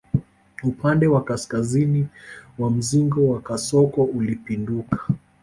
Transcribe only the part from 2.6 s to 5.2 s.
mzingo wa kasoko ulipinduka